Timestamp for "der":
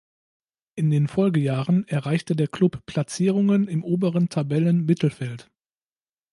2.35-2.47